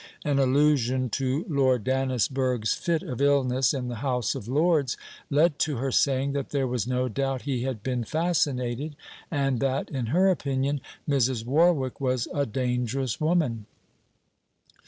An 0.25 0.39
allusion 0.39 1.11
to 1.11 1.45
Lord 1.47 1.83
Dannisburgh's 1.83 2.73
fit 2.73 3.03
of 3.03 3.21
illness 3.21 3.71
in 3.71 3.87
the 3.87 3.97
House 4.01 4.33
of 4.33 4.47
Lords 4.47 4.97
led 5.29 5.59
to 5.59 5.77
her 5.77 5.91
saying 5.91 6.33
that 6.33 6.49
there 6.49 6.65
was 6.65 6.87
no 6.87 7.07
doubt 7.07 7.43
he 7.43 7.61
had 7.65 7.83
been 7.83 8.03
fascinated, 8.03 8.95
and 9.29 9.59
that, 9.59 9.91
in 9.91 10.07
her 10.07 10.31
opinion, 10.31 10.81
Mrs. 11.07 11.45
Warwick 11.45 12.01
was 12.01 12.27
a 12.33 12.47
dangerous 12.47 13.21
woman. 13.21 13.67